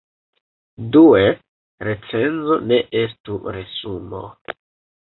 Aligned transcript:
Due, 0.95 1.19
recenzo 1.89 2.57
ne 2.73 2.81
estu 3.05 3.39
resumo. 3.59 4.29